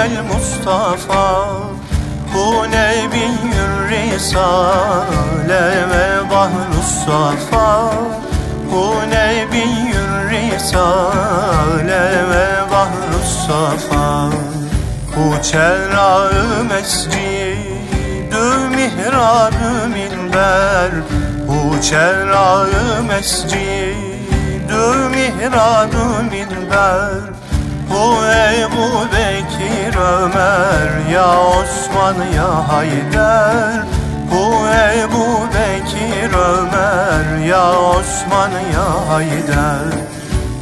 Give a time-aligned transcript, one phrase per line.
[0.00, 1.48] alel Mustafa
[2.32, 7.92] Hu nebiyyür risale ve bahrus safa
[8.70, 14.30] Hu nebiyyür risale ve bahrus safa
[15.14, 20.90] Hu çerrağı mescidü mihrabü minber.
[21.48, 27.40] Hu çerrağı mescidü mihrabü minber.
[27.90, 29.39] Hu Ebu Bekir
[30.00, 33.84] Ömer ya Osman ya Hayder
[34.30, 34.42] Hu
[35.02, 40.10] Ebu Bekir Ömer ya Osman ya Hayder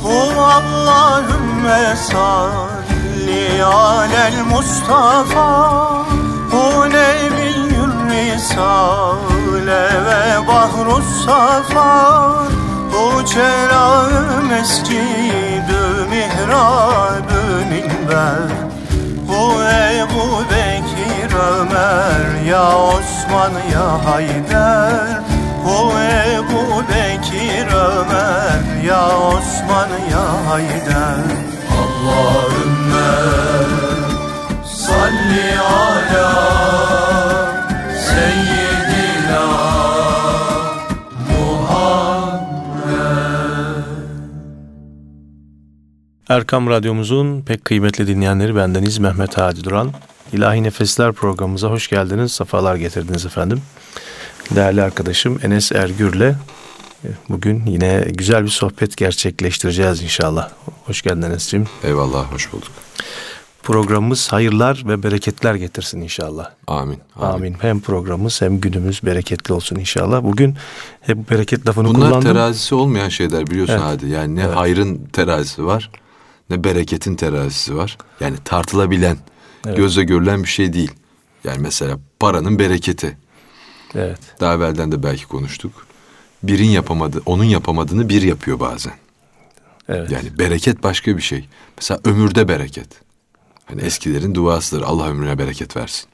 [0.03, 5.49] Hu Allahümme salli alel Mustafa.
[6.51, 12.19] Hu Nebiyyür Risale ve Bahrus Safa.
[12.93, 18.68] Hu Çerağı Mescidü Mihrabü Minber
[19.29, 25.21] Hu Ebu Bekir Ömer ya Osman ya Hayder
[25.65, 25.77] Hu
[26.37, 31.25] Ebu Bekir Ömer ya Osman ya Hayder
[31.83, 33.13] Allahümme
[34.65, 36.88] salli ala
[46.29, 49.93] Erkam Radyomuzun pek kıymetli dinleyenleri bendeniz Mehmet Hadi Duran.
[50.33, 53.63] İlahi Nefesler programımıza hoş geldiniz, sefalar getirdiniz efendim.
[54.55, 56.35] Değerli arkadaşım Enes Ergür'le
[57.05, 60.51] e, bugün yine güzel bir sohbet gerçekleştireceğiz inşallah.
[60.85, 61.67] Hoş geldin Enes'ciğim.
[61.85, 62.69] Eyvallah, hoş bulduk.
[63.63, 66.51] Programımız hayırlar ve bereketler getirsin inşallah.
[66.67, 66.99] Amin.
[67.21, 67.57] Amin.
[67.61, 70.23] Hem programımız hem günümüz bereketli olsun inşallah.
[70.23, 70.57] Bugün
[71.01, 72.33] hep bereket lafını Bunlar kullandım.
[72.33, 73.85] terazisi olmayan şeyler biliyorsun Evet.
[73.85, 74.09] hadi.
[74.09, 74.57] Yani ne Evet.
[74.57, 75.91] hayrın terazisi var,
[76.51, 77.99] ne bereketin terazisi var.
[78.21, 79.17] Yani tartılabilen,
[79.67, 79.77] Evet.
[79.77, 80.91] gözle görülen bir şey değil.
[81.45, 83.19] Yani mesela paranın bereketi.
[83.95, 84.19] Evet.
[84.41, 85.87] Daha evvelden de belki konuştuk.
[86.43, 88.93] Birin yapamadı, onun yapamadığını bir yapıyor bazen.
[89.89, 90.11] Evet.
[90.11, 91.49] Yani bereket başka bir şey.
[91.79, 92.89] Mesela ömürde bereket.
[93.67, 94.83] Hani eskilerin duasıdır.
[94.83, 96.09] Allah ömrüne bereket versin.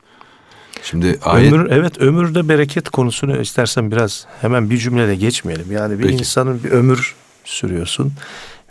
[0.83, 5.73] Şimdi ayet Ömür evet ömürde bereket konusunu istersen biraz hemen bir cümleyle geçmeyelim.
[5.73, 6.15] Yani bir Peki.
[6.19, 7.15] insanın bir ömür
[7.45, 8.13] sürüyorsun.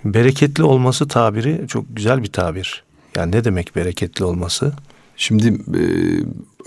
[0.06, 2.84] Bereketli olması tabiri çok güzel bir tabir.
[3.16, 4.74] Yani ne demek bereketli olması?
[5.18, 5.84] Şimdi e,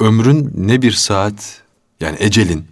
[0.05, 1.63] ömrün ne bir saat
[2.01, 2.65] yani ecelin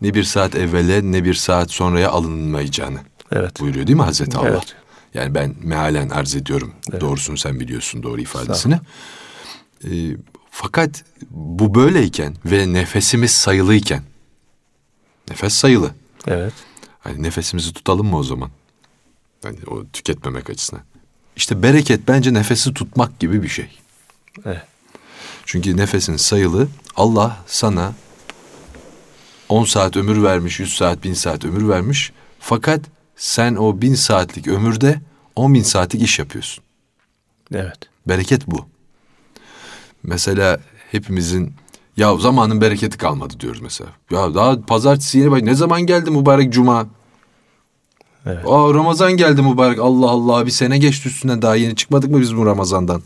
[0.00, 2.98] ne bir saat evvele ne bir saat sonraya alınmayacağını
[3.32, 3.60] Evet.
[3.60, 4.48] buyuruyor değil mi Hazreti Allah?
[4.48, 4.74] Evet.
[5.14, 6.72] Yani ben mealen arz ediyorum.
[7.00, 8.78] Doğrusunu sen biliyorsun doğru ifadesini.
[9.84, 9.90] E,
[10.50, 14.02] fakat bu böyleyken ve nefesimiz sayılıyken
[15.30, 15.90] nefes sayılı.
[16.26, 16.52] Evet.
[17.00, 18.50] Hani nefesimizi tutalım mı o zaman?
[19.42, 20.84] Hani o tüketmemek açısından.
[21.36, 23.78] İşte bereket bence nefesi tutmak gibi bir şey.
[24.44, 24.62] Evet.
[25.44, 26.68] Çünkü nefesin sayılı.
[26.96, 27.92] Allah sana
[29.48, 32.12] 10 saat ömür vermiş, 100 saat, 1000 saat ömür vermiş.
[32.40, 32.80] Fakat
[33.16, 35.00] sen o 1000 saatlik ömürde
[35.36, 36.64] 10 bin saatlik iş yapıyorsun.
[37.54, 37.78] Evet.
[38.08, 38.66] Bereket bu.
[40.02, 41.54] Mesela hepimizin
[41.96, 43.90] ya zamanın bereketi kalmadı diyoruz mesela.
[44.10, 46.86] Ya daha pazartesi yeni bak ne zaman geldi mübarek cuma?
[48.26, 48.44] Evet.
[48.46, 52.36] Aa Ramazan geldi mübarek Allah Allah bir sene geçti üstünden daha yeni çıkmadık mı biz
[52.36, 53.02] bu Ramazan'dan?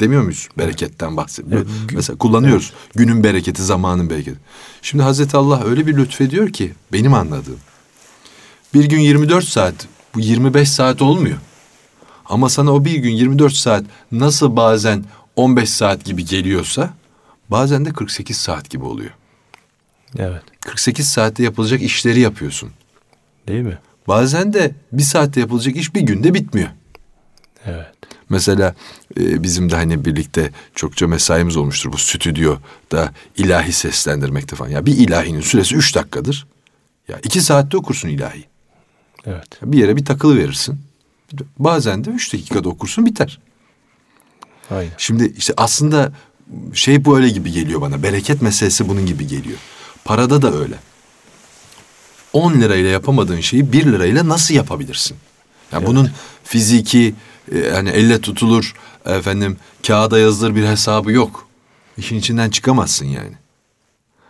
[0.00, 0.48] Demiyor muyuz?
[0.58, 1.66] Bereketten bahsediyor.
[1.92, 2.72] Mesela kullanıyoruz.
[2.94, 4.38] Günün bereketi, zamanın bereketi.
[4.82, 7.58] Şimdi Hazreti Allah öyle bir lütfediyor ki benim anladığım.
[8.74, 9.74] Bir gün 24 saat,
[10.14, 11.36] bu 25 saat olmuyor.
[12.26, 15.04] Ama sana o bir gün 24 saat nasıl bazen
[15.36, 16.90] 15 saat gibi geliyorsa
[17.48, 19.10] bazen de 48 saat gibi oluyor.
[20.18, 20.42] Evet.
[20.60, 22.70] 48 saatte yapılacak işleri yapıyorsun.
[23.48, 23.78] Değil mi?
[24.08, 26.68] Bazen de bir saatte yapılacak iş bir günde bitmiyor.
[27.66, 27.86] Evet.
[28.28, 28.74] Mesela
[29.20, 34.70] e, bizim de hani birlikte çokça mesaimiz olmuştur bu stüdyoda ilahi seslendirmekte falan.
[34.70, 36.46] Ya bir ilahinin süresi üç dakikadır.
[37.08, 38.44] Ya iki saatte okursun ilahi.
[39.26, 39.48] Evet.
[39.62, 40.80] Bir yere bir takılı verirsin.
[41.58, 43.40] Bazen de üç dakikada okursun biter.
[44.70, 44.92] Aynen.
[44.98, 46.12] Şimdi işte aslında
[46.74, 48.02] şey bu öyle gibi geliyor bana.
[48.02, 49.58] Bereket meselesi bunun gibi geliyor.
[50.04, 50.74] Parada da öyle.
[52.32, 55.16] 10 lirayla yapamadığın şeyi 1 lirayla nasıl yapabilirsin?
[55.72, 56.10] Yani bunun
[56.44, 57.14] fiziki
[57.52, 58.74] e, yani elle tutulur
[59.06, 59.56] efendim
[59.86, 61.48] kağıda yazılır bir hesabı yok.
[61.96, 63.32] İşin içinden çıkamazsın yani.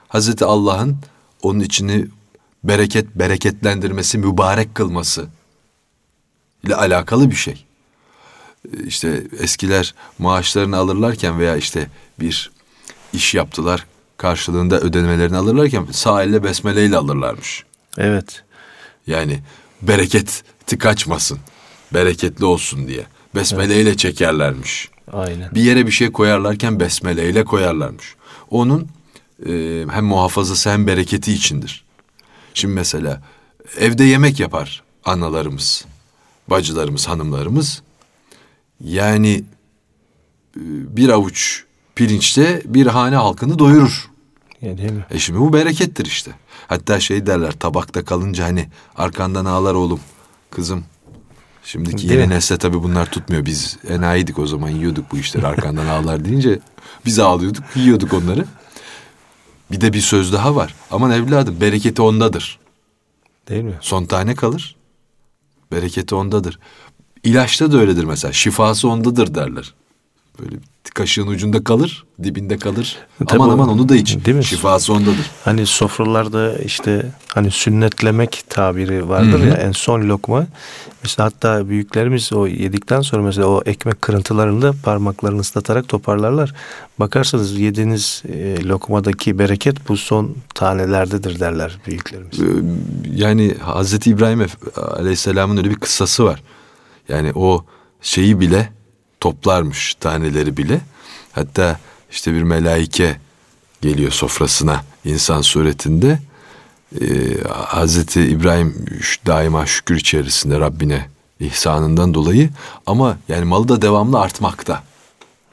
[0.09, 0.97] Hazreti Allah'ın
[1.43, 2.07] onun içini
[2.65, 5.27] bereket bereketlendirmesi, mübarek kılması
[6.65, 7.65] ile alakalı bir şey.
[8.73, 11.87] E, İşte eskiler maaşlarını alırlarken veya işte
[12.21, 12.51] bir
[13.13, 13.87] iş yaptılar
[14.17, 17.65] karşılığında ödemelerini alırlarken sağ elle besmeleyle alırlarmış.
[17.99, 18.43] Evet.
[19.07, 19.41] Yani
[19.83, 21.39] bereketi kaçmasın.
[21.95, 23.07] Bereketli olsun diye.
[23.35, 24.89] Besmeleyle çekerlermiş.
[25.13, 25.55] Aynen.
[25.55, 28.15] Bir yere bir şey koyarlarken besmeleyle koyarlarmış.
[28.51, 28.89] Onun
[29.47, 31.85] e, hem muhafazası hem bereketi içindir.
[32.55, 33.23] Şimdi mesela
[33.79, 35.85] evde yemek yapar analarımız,
[36.49, 37.83] bacılarımız, hanımlarımız.
[38.85, 39.45] Yani
[40.57, 40.63] e,
[40.97, 41.65] bir avuç
[41.95, 44.11] pirinçte bir hane halkını doyurur.
[44.63, 45.05] Yani değil mi?
[45.11, 46.31] E şimdi bu berekettir işte.
[46.69, 50.01] Hatta şey derler tabakta kalınca hani arkandan ağlar oğlum
[50.51, 50.85] kızım.
[51.65, 52.35] Şimdiki Değil yeni mi?
[52.35, 53.47] nesle tabii bunlar tutmuyor.
[53.47, 56.59] Biz enayiydik o zaman yiyorduk bu işleri arkandan ağlar deyince
[57.07, 58.45] biz ağlıyorduk yiyorduk onları.
[59.71, 60.75] Bir de bir söz daha var.
[60.91, 62.59] Aman evladım bereketi ondadır.
[63.49, 63.75] Değil mi?
[63.81, 64.77] Son tane kalır.
[65.73, 66.59] Bereketi ondadır.
[67.25, 68.33] İlaçta da öyledir mesela.
[68.33, 69.75] Şifası ondadır derler.
[70.41, 70.57] Böyle
[70.95, 72.97] kaşığın ucunda kalır, dibinde kalır.
[73.29, 74.25] Tabii aman o- aman onu da için.
[74.25, 74.45] değil mi?
[74.45, 75.31] Şifası ondadır.
[75.45, 80.47] Hani sofralarda işte hani sünnetlemek tabiri vardır ya en son lokma.
[81.03, 86.55] Mesela hatta büyüklerimiz o yedikten sonra mesela o ekmek kırıntılarını parmaklarını ıslatarak toparlarlar.
[86.99, 92.41] Bakarsanız yediğiniz e, lokmadaki bereket bu son tanelerdedir derler büyüklerimiz.
[92.41, 92.45] Ee,
[93.15, 94.47] yani Hazreti İbrahim
[94.77, 96.43] Aleyhisselam'ın öyle bir kıssası var.
[97.09, 97.65] Yani o
[98.03, 98.73] şeyi bile
[99.21, 100.81] toplarmış taneleri bile.
[101.33, 101.79] Hatta
[102.11, 103.17] işte bir melaike
[103.81, 106.19] geliyor sofrasına insan suretinde.
[107.01, 107.05] Ee,
[107.49, 108.87] Hazreti İbrahim
[109.27, 111.09] daima şükür içerisinde Rabbine
[111.41, 112.51] ihsanından dolayı
[112.87, 114.83] ama yani malı da devamlı artmakta.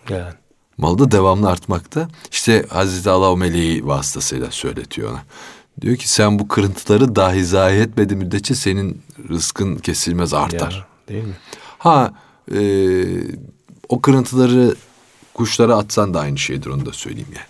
[0.10, 0.34] Yani
[0.78, 2.08] Malı da devamlı artmakta.
[2.32, 5.22] İşte Hazreti Allah o meleği vasıtasıyla söyletiyor ona.
[5.82, 10.72] Diyor ki sen bu kırıntıları dahi zayi etmedi müddetçe senin rızkın kesilmez artar.
[10.72, 11.34] ya, değil mi?
[11.78, 12.14] Ha
[12.52, 12.60] e,
[14.08, 14.76] kırıntıları
[15.34, 17.46] kuşlara atsan da aynı şeydir onu da söyleyeyim yani.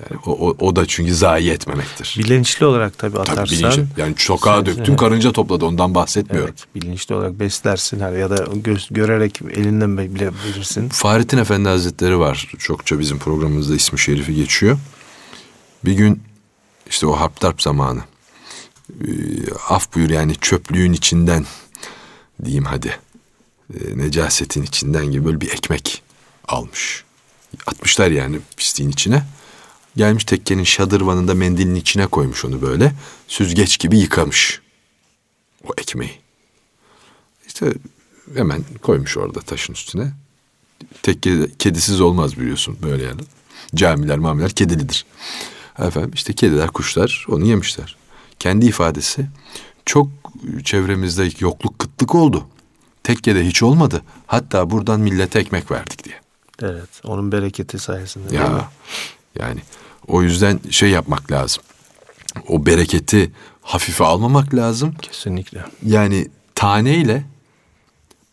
[0.00, 2.16] Yani o, o, o da çünkü zayi etmemektir.
[2.18, 3.86] Bilinçli olarak tabii Tabii atarsan bilinçli.
[3.96, 5.00] Yani sokağa Sen- döktün evet.
[5.00, 6.54] karınca topladı ondan bahsetmiyorum.
[6.58, 10.88] evet, bilinçli olarak beslersin hani ya da göz, görerek elinden bile verirsin.
[10.88, 12.48] Fahrettin Efendi Hazretleri var.
[12.58, 14.78] Çokça bizim programımızda ismi şerifi geçiyor.
[15.84, 16.22] Bir gün
[16.86, 18.00] işte o harp darp zamanı.
[19.68, 21.46] Af buyur yani çöplüğün içinden
[22.44, 22.96] diyeyim hadi.
[23.74, 26.02] Ee, necasetin içinden gibi böyle bir ekmek
[26.48, 27.04] almış.
[27.66, 29.24] Atmışlar yani pisliğin içine.
[29.96, 32.92] Gelmiş tekkenin şadırvanında mendilin içine koymuş onu böyle.
[33.28, 34.60] Süzgeç gibi yıkamış.
[35.64, 36.20] O ekmeği.
[37.46, 37.74] İşte
[38.34, 40.12] hemen koymuş orada taşın üstüne.
[41.02, 43.20] Tekke kedisiz olmaz biliyorsun böyle yani.
[43.74, 45.06] Camiler mamiler kedilidir.
[45.78, 47.96] Efendim işte kediler kuşlar onu yemişler.
[48.38, 49.26] Kendi ifadesi
[49.86, 50.08] çok
[50.64, 52.46] çevremizde yokluk kıtlık oldu.
[53.04, 54.02] Tekkede hiç olmadı.
[54.26, 56.14] Hatta buradan millete ekmek verdik diye.
[56.62, 56.88] Evet.
[57.04, 58.28] Onun bereketi sayesinde.
[58.28, 58.36] mi?
[58.36, 58.68] Ya
[59.40, 59.60] yani
[60.06, 61.62] o yüzden şey yapmak lazım.
[62.48, 64.94] O bereketi hafife almamak lazım.
[65.02, 65.64] Kesinlikle.
[65.82, 67.22] Yani taneyle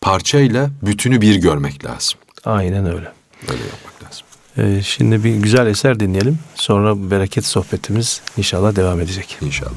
[0.00, 2.18] parçayla bütünü bir görmek lazım.
[2.44, 3.12] Aynen öyle.
[3.48, 4.26] Böyle yapmak lazım.
[4.58, 6.38] Ee, şimdi bir güzel eser dinleyelim.
[6.54, 9.38] Sonra bereket sohbetimiz inşallah devam edecek.
[9.40, 9.72] İnşallah.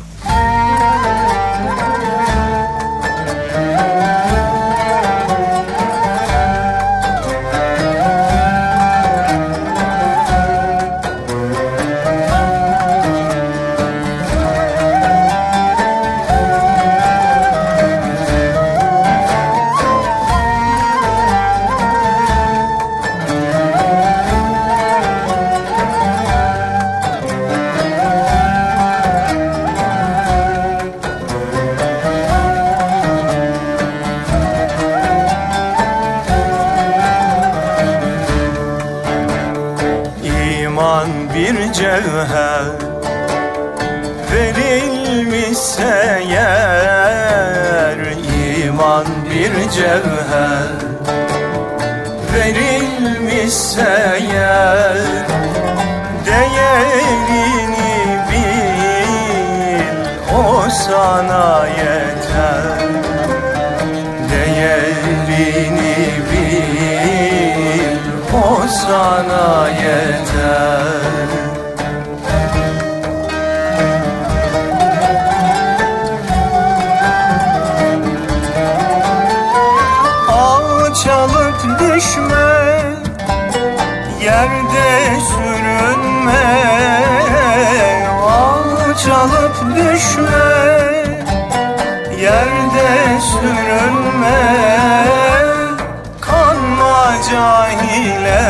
[97.95, 98.41] Cahile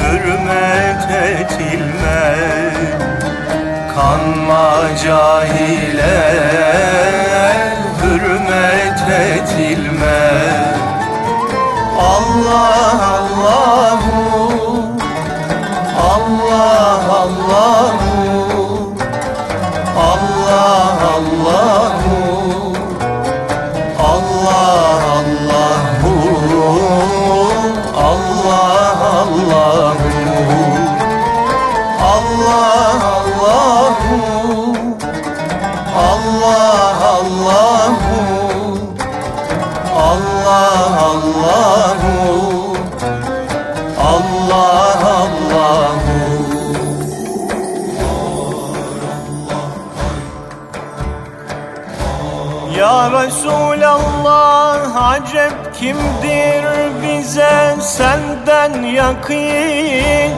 [0.00, 2.22] Hürmet etilme
[3.94, 4.70] Kanma
[5.04, 6.18] cahile
[8.02, 10.22] Hürmet etilme
[11.98, 13.85] Allah Allahu
[55.78, 56.64] kimdir
[57.02, 60.32] bize senden yakın?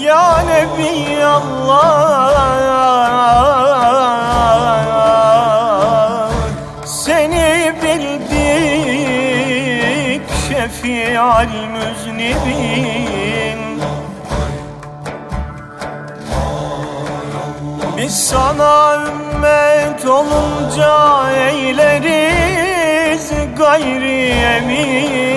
[0.00, 2.38] Ya Nebi Allah
[6.86, 8.28] Seni bildik
[10.48, 13.60] şefial müznibin.
[17.96, 19.17] Biz sana
[20.08, 25.28] olunca eyleriz gayri emin.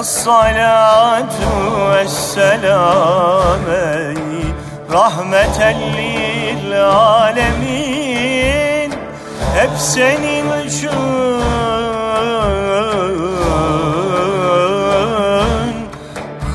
[0.00, 1.50] Es-salatu
[1.90, 3.64] vesselam
[4.92, 8.90] rahmeten lil alemin.
[9.54, 10.90] Hep senin için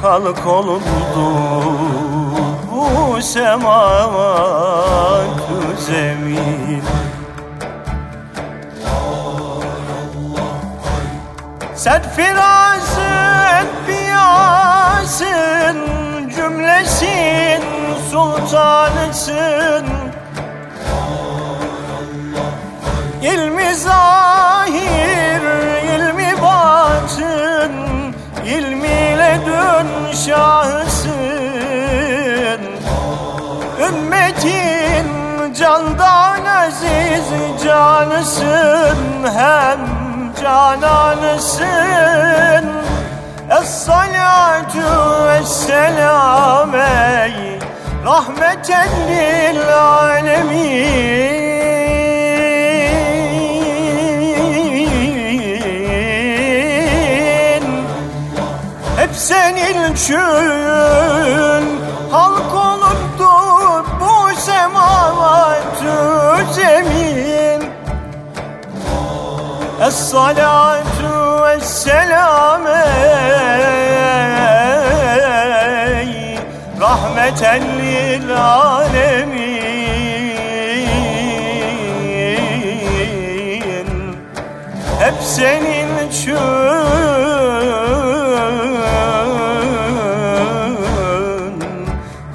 [0.02, 1.28] halk olundu
[2.96, 4.84] bu semavat
[5.78, 6.84] zemin.
[11.76, 15.78] Sen firasın, piyasın,
[16.36, 17.64] cümlesin,
[18.12, 19.86] sultanısın.
[23.22, 25.42] İlmi zahir,
[25.96, 27.72] ilmi batın,
[28.46, 29.88] ilmiyle dön
[30.26, 30.93] şahısın
[35.64, 37.28] candan aziz
[37.64, 38.98] canısın
[39.38, 39.80] hem
[40.42, 41.64] cananısın.
[43.50, 44.88] Es-salatu
[45.28, 47.60] vesselam ey
[48.06, 51.34] rahmeten lil alemin.
[58.98, 61.53] Hep senin için
[69.88, 72.64] Es-salatu vesselam
[76.80, 79.54] rahmeten lil alemin.
[85.00, 86.38] Hep senin için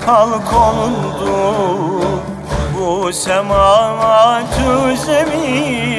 [0.07, 1.37] halk olundu
[2.75, 5.98] bu semavatü zemin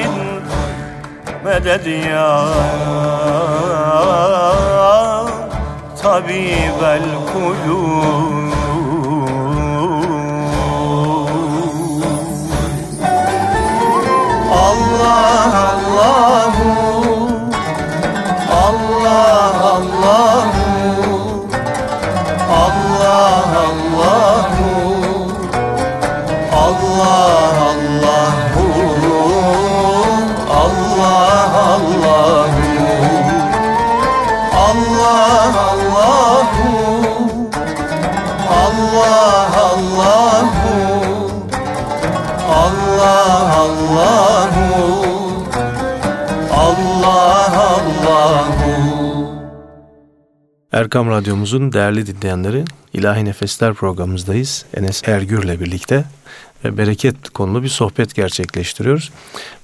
[1.50, 2.30] medet ya
[5.98, 8.54] tabibel kulub
[14.70, 16.70] Allah Allahu.
[18.50, 20.69] Allah Allahu
[50.80, 54.66] Erkam Radyomuzun değerli dinleyenleri İlahi Nefesler programımızdayız.
[54.74, 56.06] Enes Ergür'le birlikte
[56.66, 59.12] ve bereket konulu bir sohbet gerçekleştiriyoruz.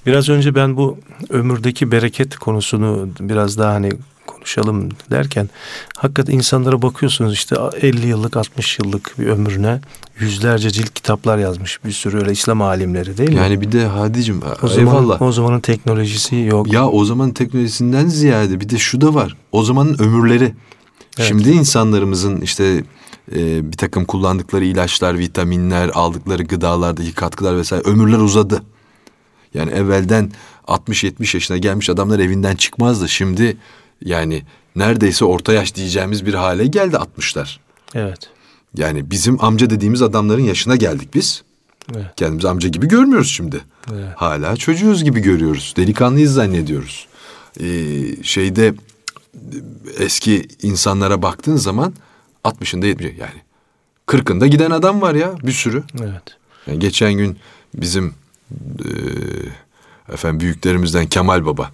[0.06, 0.98] Biraz önce ben bu
[1.30, 3.92] ömürdeki bereket konusunu biraz daha hani
[4.26, 5.48] konuşalım derken
[5.96, 9.80] hakikaten insanlara bakıyorsunuz işte 50 yıllık 60 yıllık bir ömrüne
[10.18, 13.36] yüzlerce cilt kitaplar yazmış bir sürü öyle İslam alimleri değil mi?
[13.36, 15.22] Yani bir de Hadicim o zaman, eyvallah.
[15.22, 16.72] O zamanın teknolojisi yok.
[16.72, 19.36] Ya o zaman teknolojisinden ziyade bir de şu da var.
[19.52, 20.54] O zamanın ömürleri.
[21.18, 21.28] Evet.
[21.28, 22.84] Şimdi insanlarımızın işte
[23.34, 28.62] e, bir takım kullandıkları ilaçlar, vitaminler, aldıkları gıdalardaki katkılar vesaire ömürler uzadı.
[29.54, 30.32] Yani evvelden
[30.66, 33.08] 60-70 yaşına gelmiş adamlar evinden çıkmazdı.
[33.08, 33.56] Şimdi
[34.04, 34.42] yani
[34.76, 37.56] neredeyse orta yaş diyeceğimiz bir hale geldi 60'lar.
[37.94, 38.30] Evet.
[38.76, 41.42] Yani bizim amca dediğimiz adamların yaşına geldik biz.
[41.94, 42.06] Evet.
[42.16, 43.60] Kendimizi amca gibi görmüyoruz şimdi.
[43.92, 44.08] Evet.
[44.16, 45.74] Hala çocuğuz gibi görüyoruz.
[45.76, 47.06] Delikanlıyız zannediyoruz.
[47.60, 47.66] Ee,
[48.22, 48.74] şeyde
[49.98, 51.94] eski insanlara baktığın zaman
[52.44, 53.42] 60'ında 70 yani
[54.06, 55.84] 40'ında giden adam var ya bir sürü.
[56.00, 56.22] Evet.
[56.66, 57.38] Yani geçen gün
[57.74, 58.14] bizim
[58.84, 58.90] e,
[60.12, 61.70] efendim büyüklerimizden Kemal Baba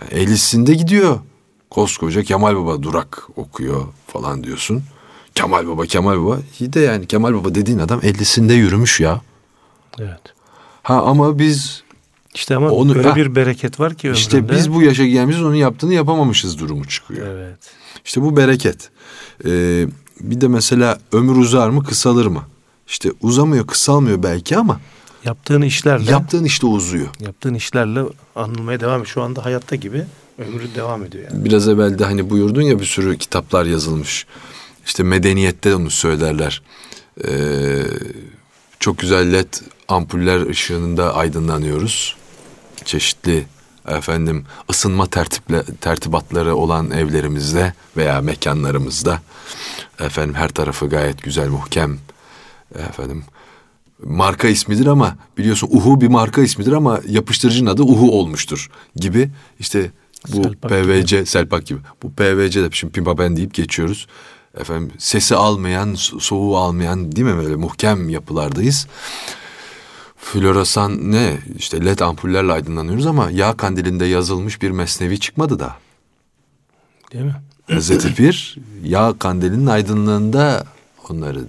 [0.00, 1.20] yani 50'sinde gidiyor.
[1.70, 4.82] Koskoca Kemal Baba durak okuyor falan diyorsun.
[5.34, 9.20] Kemal Baba Kemal Baba iyi de yani Kemal Baba dediğin adam 50'sinde yürümüş ya.
[9.98, 10.20] Evet.
[10.82, 11.83] Ha ama biz
[12.34, 13.16] İşte ama Onu- öyle ha.
[13.16, 14.20] bir bereket var ki ömründe.
[14.20, 17.26] işte biz bu yaşa gelmişiz onun yaptığını yapamamışız durumu çıkıyor.
[17.26, 17.58] Evet.
[18.04, 18.90] İşte bu bereket.
[19.44, 19.86] Ee,
[20.20, 22.42] bir de mesela ömür uzar mı kısalır mı?
[22.88, 24.80] İşte uzamıyor kısalmıyor belki ama
[25.24, 27.06] Yaptığın işlerle yaptığın işte uzuyor.
[27.20, 28.00] yaptığın işlerle
[28.36, 29.06] anılmaya devam ediyor.
[29.06, 30.04] Şu anda hayatta gibi
[30.38, 31.44] ömrü devam ediyor yani.
[31.44, 34.26] Biraz evvel de hani buyurdun ya bir sürü kitaplar yazılmış.
[34.86, 36.62] İşte medeniyette onu söylerler.
[37.28, 37.82] Ee,
[38.80, 39.54] çok güzel led
[39.88, 42.16] ampuller ışığında aydınlanıyoruz.
[42.84, 43.46] Çeşitli
[43.88, 49.22] efendim ısınma tertiple, tertibatları olan evlerimizde veya mekanlarımızda
[50.00, 51.98] efendim her tarafı gayet güzel muhkem
[52.74, 53.24] efendim
[54.02, 59.30] marka ismidir ama biliyorsun Uhu bir marka ismidir ama yapıştırıcının adı Uhu olmuştur gibi
[59.60, 59.90] işte
[60.28, 61.80] bu Selpak PVC Selpak gibi.
[62.02, 64.06] Bu PVC de şimdi pimapen deyip geçiyoruz.
[64.58, 68.86] Efendim sesi almayan, so- soğuğu almayan değil mi böyle muhkem yapılardayız.
[70.24, 71.38] Floresan ne?
[71.58, 75.76] İşte led ampullerle aydınlanıyoruz ama yağ kandilinde yazılmış bir mesnevi çıkmadı da.
[77.12, 77.34] Değil mi?
[77.70, 80.66] Hazreti Pir yağ kandilinin aydınlığında
[81.08, 81.44] onları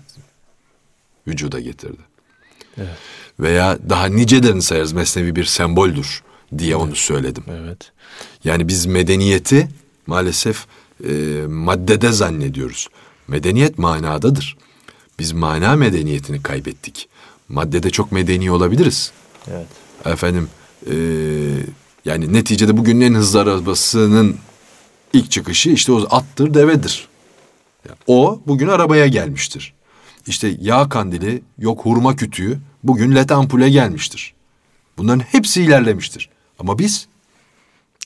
[1.28, 2.02] vücuda getirdi.
[2.78, 2.98] Evet.
[3.40, 6.24] Veya daha nicelerini sayarız mesnevi bir semboldür
[6.58, 7.44] diye onu söyledim.
[7.50, 7.92] Evet.
[8.44, 9.70] Yani biz medeniyeti
[10.08, 10.66] maalesef
[11.08, 11.14] e,
[11.48, 12.88] maddede zannediyoruz.
[13.28, 14.58] Medeniyet manadadır.
[15.20, 17.10] Biz mana medeniyetini kaybettik.
[17.50, 19.12] Maddede çok medeni olabiliriz.
[19.52, 19.68] Evet.
[20.06, 20.50] Efendim
[20.92, 20.96] e,
[22.06, 24.36] yani neticede bugünün en hızlı arabasının
[25.14, 27.08] ilk çıkışı işte o attır devedir.
[27.90, 29.74] Ya, O bugün arabaya gelmiştir.
[30.28, 34.34] İşte yağ kandili yok hurma kütüğü bugün led ampule gelmiştir.
[34.98, 36.30] Bunların hepsi ilerlemiştir.
[36.60, 37.08] Ama biz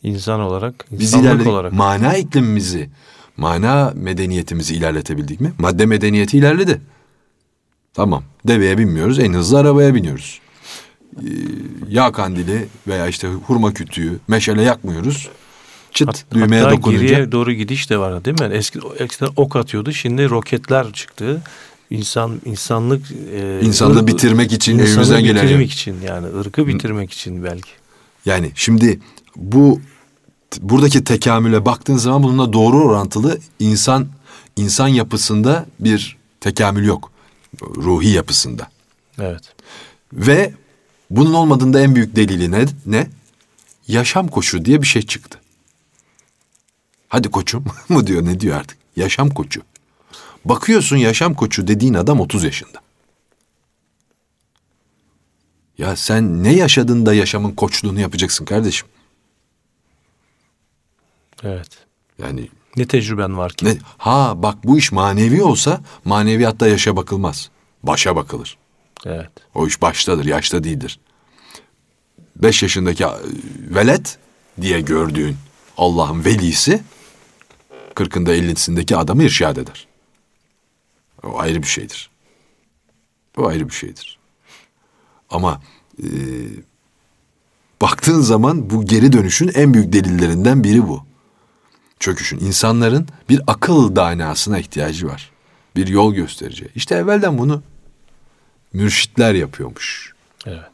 [0.03, 1.47] İnsan olarak, biz ilerledik.
[1.47, 1.73] olarak.
[1.73, 2.89] Mana iklimimizi,
[3.37, 5.53] mana medeniyetimizi ilerletebildik mi?
[5.57, 6.81] Madde medeniyeti ilerledi.
[7.99, 8.23] Tamam.
[8.47, 10.39] Deveye binmiyoruz, en hızlı arabaya biniyoruz.
[11.17, 11.25] Ee,
[11.89, 15.29] yağ kandili veya işte hurma kütüğü, meşale yakmıyoruz.
[15.91, 18.49] Çıt Hat- düğmeye Hatta dokununca geriye doğru gidiş de var değil mi?
[18.53, 19.93] Eski, eskiden ok atıyordu.
[19.93, 21.41] Şimdi roketler çıktı.
[21.89, 27.43] İnsan insanlık e, insanlığı ırk- bitirmek için elimizden gelen bitirmek için yani ırkı bitirmek için
[27.43, 27.71] belki.
[28.25, 28.99] Yani şimdi
[29.35, 29.81] bu
[30.61, 34.07] buradaki tekamüle baktığın zaman bununla doğru orantılı insan
[34.55, 37.11] insan yapısında bir tekamül yok.
[37.61, 38.69] Ruhi yapısında.
[39.19, 39.53] Evet.
[40.13, 40.53] Ve
[41.09, 42.65] bunun olmadığında en büyük delili ne?
[42.85, 43.07] ne?
[43.87, 45.39] Yaşam koçu diye bir şey çıktı.
[47.07, 48.77] Hadi koçum mu diyor ne diyor artık?
[48.95, 49.61] Yaşam koçu.
[50.45, 52.81] Bakıyorsun yaşam koçu dediğin adam 30 yaşında.
[55.77, 58.87] Ya sen ne yaşadın da yaşamın koçluğunu yapacaksın kardeşim?
[61.43, 61.69] Evet.
[62.17, 63.65] Yani Ne tecrüben var ki?
[63.65, 67.49] ne, ha bak bu iş manevi olsa maneviyatta yaşa bakılmaz.
[67.83, 68.57] Başa bakılır.
[69.05, 69.29] Evet.
[69.55, 70.99] O iş baştadır, yaşta değildir.
[72.35, 73.09] Beş yaşındaki e,
[73.75, 74.17] velet
[74.61, 75.37] diye gördüğün
[75.77, 76.83] Allah'ın velisi,
[77.95, 79.87] kırkında ellisindeki adamı irşad eder.
[81.23, 82.09] O ayrı bir şeydir.
[83.37, 84.19] O ayrı bir şeydir.
[85.29, 85.61] Ama
[86.03, 86.07] e,
[87.81, 91.08] baktığın zaman bu geri dönüşün en büyük delillerinden biri bu.
[91.99, 92.39] Çöküşün.
[92.39, 95.31] insanların bir akıl danasına ihtiyacı var.
[95.75, 96.67] Bir yol gösterici.
[96.75, 97.61] İşte evvelden bunu
[98.73, 100.13] mürşitler yapıyormuş.
[100.45, 100.69] Evet.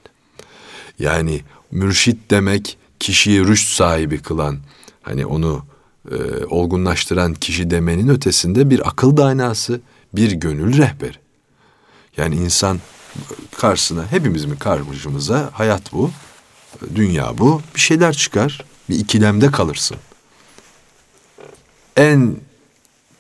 [1.00, 4.60] Yani mürşit demek kişiyi rüşt sahibi kılan,
[5.02, 5.66] hani onu
[6.12, 9.82] e, olgunlaştıran kişi demenin ötesinde bir akıl danası,
[10.14, 11.18] bir gönül rehberi.
[12.18, 12.80] Yani insan
[13.58, 16.12] karşısına, hepimizin karşımıza hayat bu,
[16.96, 19.98] dünya bu, bir şeyler çıkar, bir ikilemde kalırsın.
[21.96, 22.36] En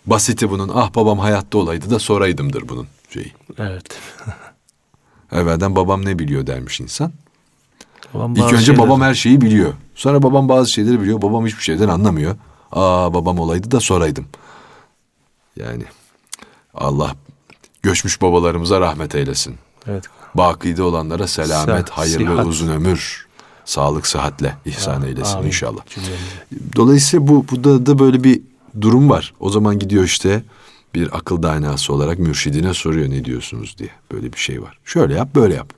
[0.05, 3.33] basiti bunun ah babam hayatta olaydı da soraydımdır bunun şeyi.
[3.57, 3.83] Evet.
[5.31, 7.11] Evvelden babam ne biliyor dermiş insan.
[8.13, 9.73] Babam İlk önce şeyleri- babam her şeyi biliyor.
[9.95, 11.21] Sonra babam bazı şeyleri biliyor.
[11.21, 12.35] Babam hiçbir şeyden anlamıyor.
[12.71, 14.25] Aa babam olaydı da soraydım.
[15.55, 15.83] Yani
[16.73, 17.15] Allah
[17.83, 19.55] göçmüş babalarımıza rahmet eylesin.
[19.88, 20.05] Evet.
[20.35, 22.45] Bakide olanlara selamet, Sıhhat, hayırlı sıhhat.
[22.45, 23.27] uzun ömür,
[23.65, 25.47] sağlık, sıhhatle ihsan eylesin Amin.
[25.47, 25.85] inşallah.
[25.85, 26.75] Cümlemize.
[26.75, 28.41] Dolayısıyla bu burada da böyle bir
[28.81, 29.33] durum var.
[29.39, 30.43] O zaman gidiyor işte
[30.95, 33.89] bir akıl dainası olarak mürşidine soruyor ne diyorsunuz diye.
[34.11, 34.79] Böyle bir şey var.
[34.85, 35.73] Şöyle yap, böyle yap.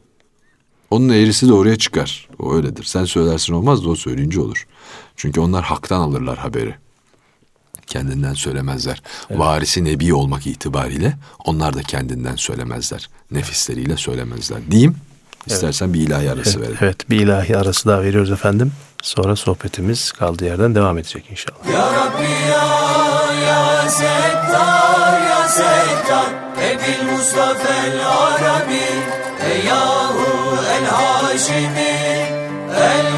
[0.91, 2.27] Onun eğrisi de oraya çıkar.
[2.39, 2.83] O öyledir.
[2.83, 4.67] Sen söylersin olmaz da o söyleyince olur.
[5.15, 6.75] Çünkü onlar haktan alırlar haberi.
[7.87, 9.01] Kendinden söylemezler.
[9.31, 13.09] Varisi nebi olmak itibariyle onlar da kendinden söylemezler.
[13.31, 14.71] Nefisleriyle söylemezler.
[14.71, 14.95] Diyeyim.
[15.45, 16.77] İstersen bir ilahi arası Evet, verelim.
[16.81, 18.71] evet bir ilahi arası daha veriyoruz efendim.
[19.01, 21.73] Sonra sohbetimiz kaldığı yerden devam edecek inşallah.
[21.73, 22.67] Ya Rabbi ya
[23.49, 26.29] ya Settar ya Settar
[26.71, 28.85] Ebil Mustafa el Arabi
[29.51, 31.97] Ey Yahu el Haşimi
[32.77, 33.16] El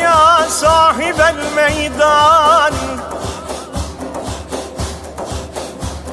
[0.00, 2.74] ya sahibel meydan.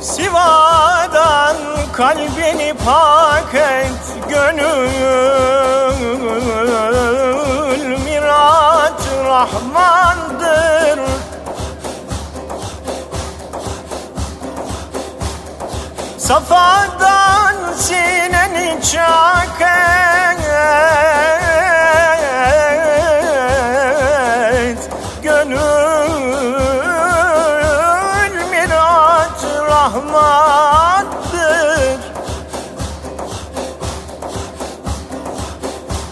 [0.02, 1.58] Sivadan
[1.98, 4.92] kalbini pak et gönül
[8.06, 11.00] Mirat Rahmandır.
[16.18, 20.08] Safadan sineni çak et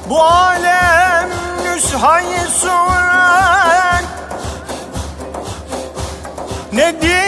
[0.10, 1.30] Bu alem
[1.64, 4.04] nüshayı suren
[6.74, 7.26] Nedir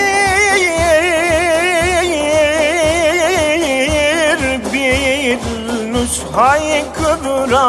[4.74, 5.38] bir
[5.94, 7.68] nüshayı kübra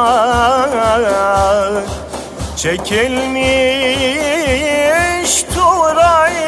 [2.56, 3.42] Çekilmiş
[5.54, 6.38] turay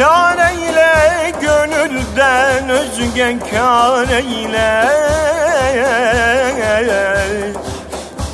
[0.00, 4.88] Şikar eyle gönülden özge kar eyle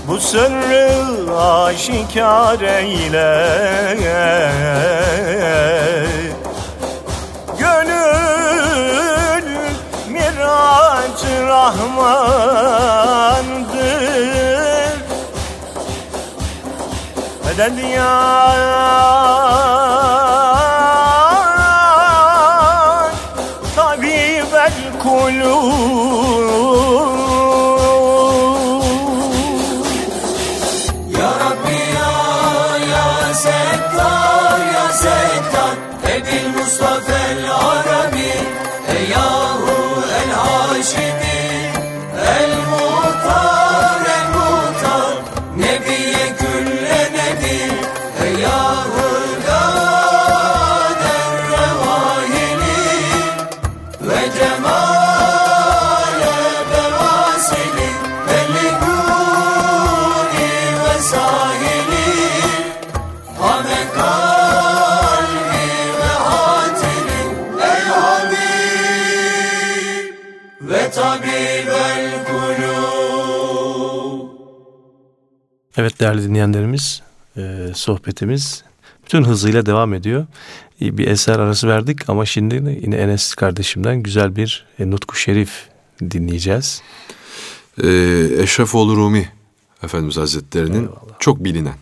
[0.08, 3.46] Bu sırrı aşikar eyle.
[7.58, 9.44] Gönül
[10.08, 12.46] mirat rahmandır.
[17.44, 18.66] Meded ya
[25.26, 26.15] kulub
[75.86, 77.02] Evet değerli dinleyenlerimiz,
[77.36, 78.64] e, sohbetimiz
[79.04, 80.26] bütün hızıyla devam ediyor.
[80.80, 85.68] Bir eser arası verdik ama şimdi yine Enes kardeşimden güzel bir e, Nutku Şerif
[86.00, 86.82] dinleyeceğiz.
[87.82, 89.28] Ee, Eşrefoğlu Rumi
[89.82, 91.76] Efendimiz Hazretleri'nin çok bilinen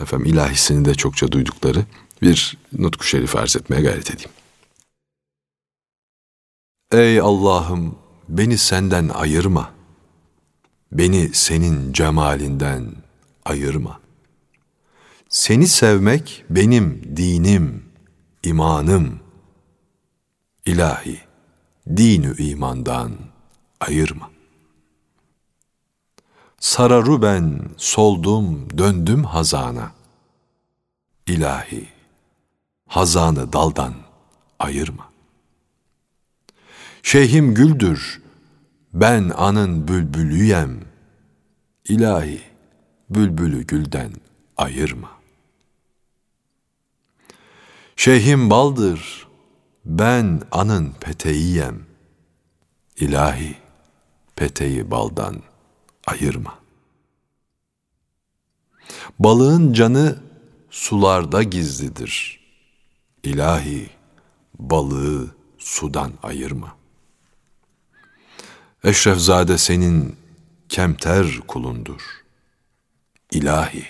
[0.00, 1.84] efendim ilahisini de çokça duydukları
[2.22, 4.30] bir nutku şerif arz etmeye gayret edeyim.
[6.92, 7.94] Ey Allah'ım
[8.28, 9.70] beni senden ayırma.
[10.92, 13.05] Beni senin cemalinden
[13.46, 14.00] ayırma.
[15.28, 17.84] Seni sevmek benim dinim,
[18.42, 19.20] imanım.
[20.66, 21.20] İlahi,
[21.96, 23.12] dinü imandan
[23.80, 24.30] ayırma.
[26.60, 29.92] Sararu ben, soldum, döndüm hazana.
[31.26, 31.88] İlahi,
[32.88, 33.94] hazanı daldan
[34.58, 35.12] ayırma.
[37.02, 38.22] Şeyhim güldür,
[38.92, 40.80] ben anın bülbülüyem.
[41.84, 42.55] İlahi,
[43.10, 44.12] bülbülü gülden
[44.56, 45.10] ayırma.
[47.96, 49.28] Şeyhim baldır,
[49.84, 51.86] ben anın peteğiyem.
[52.96, 53.56] İlahi,
[54.36, 55.42] peteği baldan
[56.06, 56.58] ayırma.
[59.18, 60.18] Balığın canı
[60.70, 62.40] sularda gizlidir.
[63.22, 63.90] İlahi,
[64.58, 66.76] balığı sudan ayırma.
[68.84, 70.16] Eşrefzade senin
[70.68, 72.15] kemter kulundur.
[73.32, 73.82] İlahi,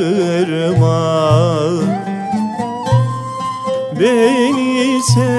[4.00, 5.35] Beni senin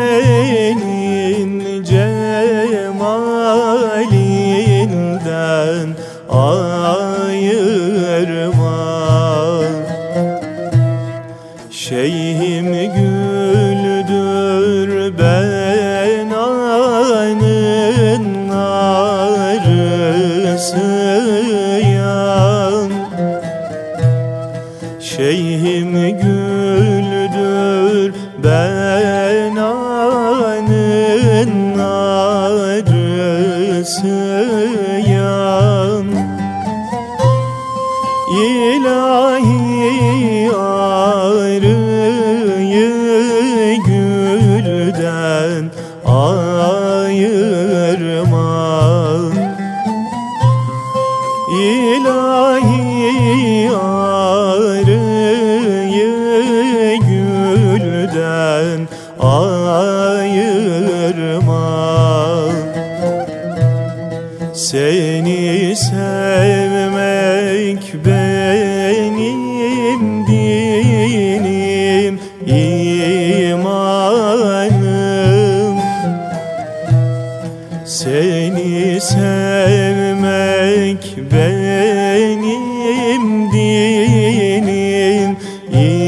[85.71, 86.06] dinim,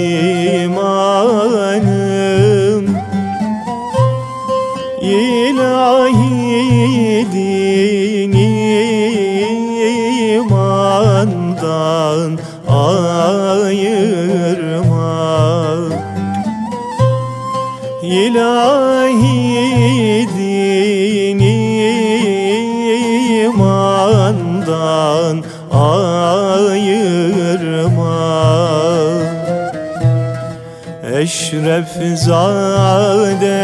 [31.30, 31.94] Eşref
[32.26, 33.62] zade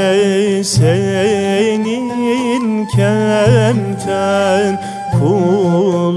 [0.64, 4.82] senin kemten
[5.20, 6.10] kulundur.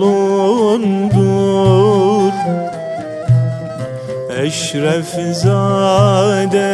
[4.42, 6.70] Eşref zade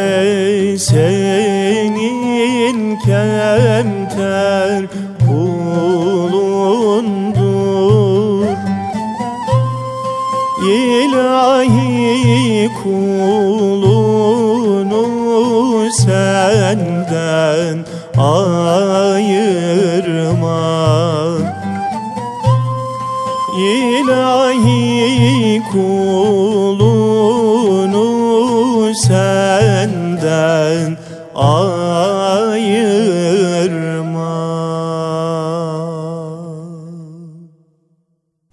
[0.77, 4.83] senin kemter
[5.27, 6.45] kulundur.
[10.67, 13.64] İlahi kulunu
[25.75, 26.95] kulunu
[28.95, 30.97] senden
[31.35, 32.95] ayırma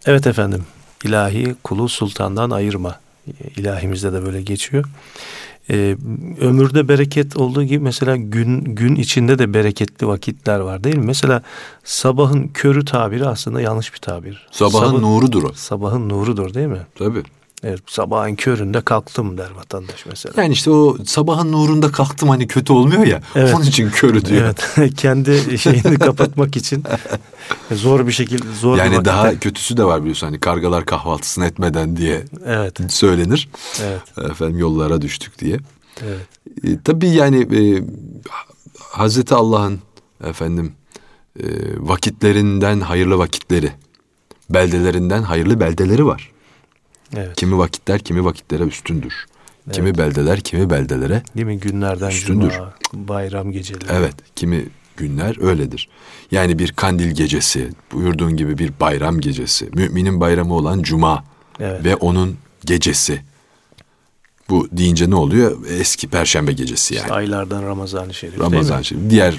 [0.07, 0.67] Evet efendim.
[1.05, 2.99] İlahi kulu sultandan ayırma
[3.57, 4.85] İlahimizde de böyle geçiyor.
[5.71, 5.97] Ee,
[6.41, 11.05] ömürde bereket olduğu gibi mesela gün gün içinde de bereketli vakitler var değil mi?
[11.07, 11.43] Mesela
[11.85, 14.47] sabahın körü tabiri aslında yanlış bir tabir.
[14.51, 15.53] Sabahın Sabah- nurudur o.
[15.55, 16.87] Sabahın nurudur değil mi?
[16.95, 17.23] Tabii.
[17.64, 20.42] Evet, sabahın köründe kalktım der vatandaş mesela.
[20.42, 23.22] Yani işte o sabahın nurunda kalktım hani kötü olmuyor ya.
[23.35, 23.55] Evet.
[23.55, 24.55] Onun için körü diyor.
[24.77, 26.85] Evet, kendi şeyini kapatmak için
[27.72, 31.46] zor bir şekilde zor bir Yani vakitte- daha kötüsü de var biliyorsun hani kargalar kahvaltısını
[31.46, 33.48] etmeden diye evet, söylenir.
[33.83, 35.59] evet, Efendim yollara düştük diye.
[36.03, 36.27] evet.
[36.64, 37.83] E, tabii yani e,
[38.79, 39.79] Hazreti Allah'ın
[40.25, 40.72] efendim
[41.40, 41.44] e,
[41.79, 43.72] vakitlerinden hayırlı vakitleri,
[44.51, 46.32] beldelerinden hayırlı beldeleri var.
[47.16, 47.37] Evet.
[47.37, 49.27] Kimi vakitler kimi vakitlere üstündür.
[49.72, 51.22] Kimi beldeler kimi beldelere.
[51.37, 51.59] Değil mi?
[51.59, 52.51] Günlerden Üstündür.
[52.51, 53.85] cuma, bayram geceleri.
[53.92, 54.64] Evet, kimi
[54.96, 55.88] günler öyledir.
[56.31, 61.25] Yani bir kandil gecesi, buyurduğun gibi bir bayram gecesi, müminin bayramı olan cuma
[61.61, 61.85] Evet.
[61.85, 63.22] ve onun gecesi.
[64.48, 65.66] Bu deyince ne oluyor?
[65.70, 67.03] Eski perşembe gecesi yani.
[67.05, 68.85] İşte aylardan Ramazan-ı Şerif değil Ramazan mi?
[68.85, 69.35] şimdi diğer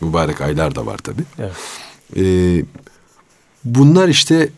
[0.00, 1.22] mübarek aylar da var tabi.
[1.38, 1.52] Evet.
[2.16, 2.64] Ee,
[3.64, 4.48] bunlar işte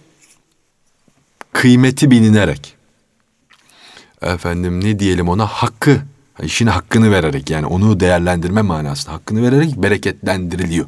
[1.53, 2.77] kıymeti bilinerek
[4.23, 6.01] efendim ne diyelim ona hakkı
[6.43, 10.87] işin hakkını vererek yani onu değerlendirme manasında hakkını vererek bereketlendiriliyor.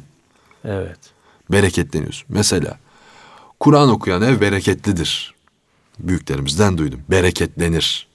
[0.65, 0.99] Evet.
[1.51, 2.25] Bereketleniyorsun.
[2.29, 2.77] Mesela
[3.59, 5.33] Kur'an okuyan ev bereketlidir.
[5.99, 7.01] Büyüklerimizden duydum.
[7.09, 8.07] Bereketlenir.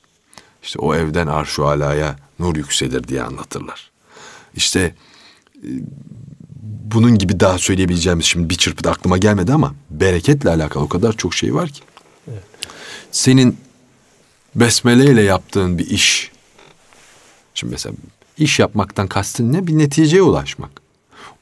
[0.62, 3.90] İşte o evden arş-ı alaya nur yükselir diye anlatırlar.
[4.54, 4.94] İşte
[5.56, 5.68] e,
[6.94, 11.34] bunun gibi daha söyleyebileceğimiz şimdi bir çırpıda aklıma gelmedi ama bereketle alakalı o kadar çok
[11.34, 11.80] şey var ki.
[13.12, 13.58] Senin
[14.54, 16.30] besmele ile yaptığın bir iş.
[17.54, 17.94] Şimdi mesela
[18.38, 19.66] iş yapmaktan kastın ne?
[19.66, 20.70] Bir neticeye ulaşmak.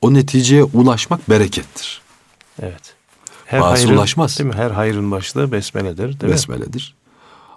[0.00, 2.02] O neticeye ulaşmak berekettir.
[2.62, 2.94] Evet.
[3.44, 4.38] Her Bazı hayrın, ulaşmaz.
[4.38, 4.56] Değil mi?
[4.56, 6.20] Her hayrın başlığı besmeledir.
[6.20, 6.30] Değil mi?
[6.30, 6.94] Besmeledir.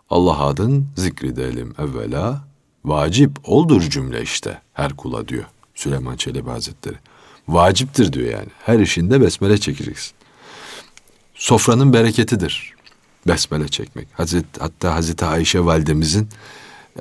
[0.09, 2.41] Allah adın zikredelim evvela.
[2.85, 6.95] Vacip oldur cümle işte her kula diyor Süleyman Çelebi Hazretleri.
[7.47, 8.47] Vaciptir diyor yani.
[8.65, 10.13] Her işinde besmele çekeceksin.
[11.35, 12.73] Sofranın bereketidir.
[13.27, 14.07] Besmele çekmek.
[14.13, 16.29] Hazret, hatta Hazreti Ayşe validemizin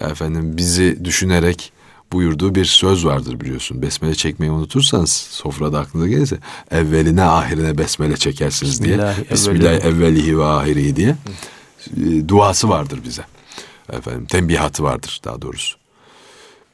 [0.01, 1.73] efendim bizi düşünerek
[2.13, 3.83] buyurduğu bir söz vardır biliyorsun.
[3.83, 6.39] Besmele çekmeyi unutursanız sofrada aklınıza gelirse
[6.71, 9.15] evveline ahirine besmele çekersiniz diye.
[9.31, 10.39] Bismillah evvelihi.
[10.39, 11.17] ve ahirihi diye
[11.97, 13.25] e, duası vardır bize.
[13.93, 15.79] Efendim tembihatı vardır daha doğrusu.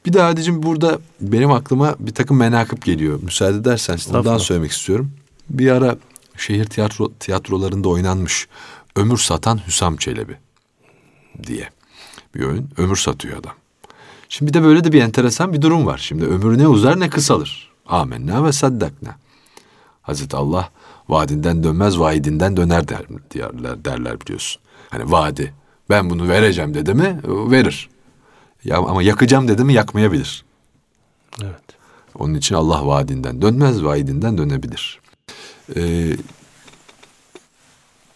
[0.05, 3.19] Bir de Hadicim burada benim aklıma bir takım menakıb geliyor.
[3.23, 5.11] Müsaade edersen ondan söylemek istiyorum.
[5.49, 5.95] Bir ara
[6.37, 8.47] şehir tiyatro tiyatrolarında oynanmış
[8.95, 10.37] Ömür Satan Hüsam Çelebi
[11.43, 11.69] diye
[12.35, 12.69] bir oyun.
[12.77, 13.53] Ömür satıyor adam.
[14.29, 15.97] Şimdi bir de böyle de bir enteresan bir durum var.
[15.97, 17.71] Şimdi ömür ne uzar ne kısalır.
[17.85, 19.15] Amenna ve saddakna.
[20.01, 20.69] Hazreti Allah
[21.09, 24.61] vaadinden dönmez vaidinden döner der, derler, derler biliyorsun.
[24.89, 25.53] Hani vaadi
[25.89, 27.89] ben bunu vereceğim dedi mi verir.
[28.63, 30.45] Ya ama yakacağım dedi mi yakmayabilir.
[31.43, 31.63] Evet.
[32.15, 34.99] Onun için Allah vaadinden dönmez, vaidinden dönebilir.
[35.75, 36.15] Ee,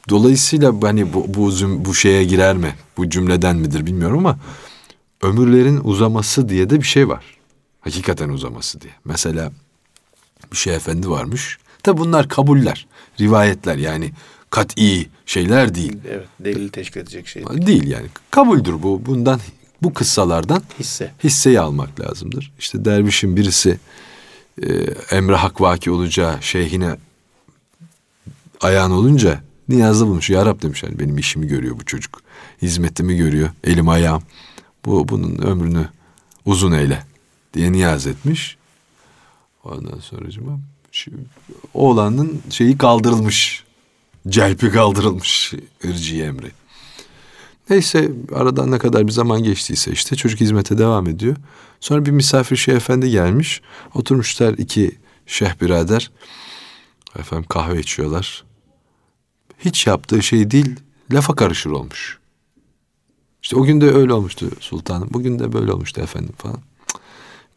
[0.09, 1.51] dolayısıyla hani bu, bu,
[1.85, 2.75] bu şeye girer mi?
[2.97, 4.39] Bu cümleden midir bilmiyorum ama
[5.21, 7.25] ömürlerin uzaması diye de bir şey var.
[7.81, 8.93] Hakikaten uzaması diye.
[9.05, 9.51] Mesela
[10.51, 11.57] bir şey efendi varmış.
[11.83, 12.87] Tabi bunlar kabuller,
[13.19, 14.11] rivayetler yani
[14.49, 15.97] kat'i şeyler değil.
[16.09, 16.27] Evet.
[16.39, 17.45] Delil teşkil edecek şey.
[17.47, 18.07] Değil yani.
[18.31, 19.05] Kabuldür bu.
[19.05, 19.39] Bundan
[19.81, 21.11] bu kıssalardan Hisse.
[21.23, 22.51] hisseyi almak lazımdır.
[22.59, 23.79] İşte dervişin birisi
[24.63, 24.67] e,
[25.11, 26.95] emre hak vaki olacağı şeyhine
[28.61, 30.29] ayağın olunca niyazda bulmuş.
[30.29, 32.21] Ya Rab demiş hani benim işimi görüyor bu çocuk.
[32.61, 33.49] Hizmetimi görüyor.
[33.63, 34.23] Elim ayağım.
[34.85, 35.89] Bu bunun ömrünü
[36.45, 37.03] uzun eyle
[37.53, 38.57] diye niyaz etmiş.
[39.63, 40.31] Ondan sonra
[40.91, 41.11] şu
[41.73, 43.63] oğlanın şeyi kaldırılmış.
[44.27, 45.53] Celpi kaldırılmış
[45.85, 46.51] ırcı emri.
[47.69, 51.35] Neyse aradan ne kadar bir zaman geçtiyse işte çocuk hizmete devam ediyor.
[51.79, 53.61] Sonra bir misafir şeyh efendi gelmiş.
[53.93, 56.11] Oturmuşlar iki şeyh birader.
[57.19, 58.43] Efendim kahve içiyorlar.
[59.59, 60.75] Hiç yaptığı şey değil
[61.11, 62.19] lafa karışır olmuş.
[63.43, 65.09] İşte o gün de öyle olmuştu sultanım.
[65.11, 66.59] Bugün de böyle olmuştu efendim falan.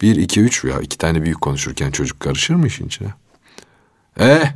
[0.00, 3.14] Bir, iki, üç ya iki tane büyük konuşurken çocuk karışır mı işin içine?
[4.18, 4.52] Eh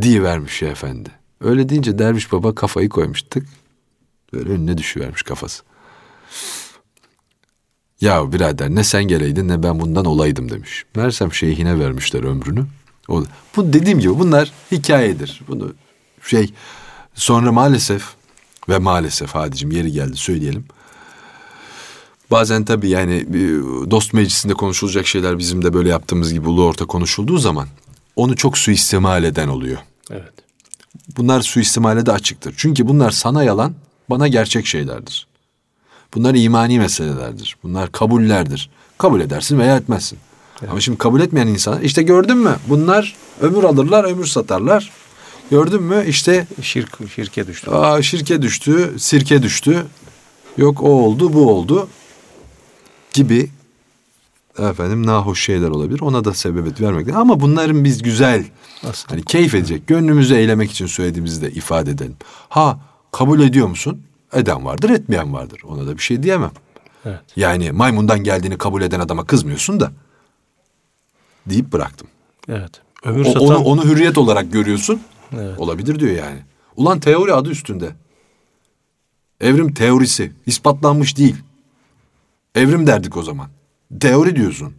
[0.00, 1.10] diye vermiş şeyh efendi.
[1.40, 3.42] Öyle deyince derviş baba kafayı koymuştuk.
[4.32, 5.62] Böyle önüne düşüvermiş kafası.
[8.00, 10.84] Ya birader ne sen geleydin ne ben bundan olaydım demiş.
[10.94, 12.66] Meğersem şeyhine vermişler ömrünü.
[13.08, 13.24] O,
[13.56, 15.42] bu dediğim gibi bunlar hikayedir.
[15.48, 15.74] Bunu
[16.28, 16.52] şey
[17.14, 18.04] sonra maalesef
[18.68, 20.64] ve maalesef hadicim yeri geldi söyleyelim.
[22.30, 23.40] Bazen tabii yani e,
[23.90, 27.68] dost meclisinde konuşulacak şeyler bizim de böyle yaptığımız gibi ulu orta konuşulduğu zaman
[28.16, 29.78] onu çok suistimal eden oluyor.
[30.10, 30.32] Evet.
[31.16, 32.54] Bunlar suistimale de açıktır.
[32.56, 33.74] Çünkü bunlar sana yalan,
[34.10, 35.26] bana gerçek şeylerdir.
[36.14, 37.56] Bunlar imani meselelerdir.
[37.62, 38.70] Bunlar kabullerdir.
[38.98, 40.18] Kabul edersin veya etmezsin.
[40.70, 42.56] Ama şimdi kabul etmeyen insan işte gördün mü?
[42.68, 44.90] Bunlar ömür alırlar, ömür satarlar.
[45.50, 46.04] Gördün mü?
[46.06, 47.70] İşte Şirk, şirke düştü.
[47.70, 49.86] aa, şirke düştü, sirke düştü.
[50.56, 51.88] Yok o oldu, bu oldu
[53.12, 53.50] gibi
[54.58, 56.00] efendim nahoş şeyler olabilir.
[56.00, 57.20] Ona da sebebiyet vermek lazım.
[57.20, 58.44] Ama bunların biz güzel
[58.82, 59.08] Nasıl?
[59.08, 62.16] hani keyif edecek, gönlümüzü eylemek için söylediğimizi de ifade edelim.
[62.48, 62.80] Ha
[63.12, 64.02] kabul ediyor musun?
[64.32, 65.60] Eden vardır, etmeyen vardır.
[65.68, 66.50] Ona da bir şey diyemem.
[67.04, 67.20] Evet.
[67.36, 69.92] Yani maymundan geldiğini kabul eden adama kızmıyorsun da
[71.46, 72.08] deyip bıraktım.
[72.48, 72.70] Evet.
[73.04, 75.00] Ömür O- satan onu, onu hürriyet olarak görüyorsun.
[75.34, 75.58] Evet.
[75.58, 76.38] Olabilir diyor yani.
[76.76, 77.90] Ulan teori adı üstünde.
[79.40, 80.32] Evrim teorisi.
[80.46, 81.36] ispatlanmış değil.
[82.54, 83.48] Evrim derdik o zaman.
[84.00, 84.74] Teori diyorsun.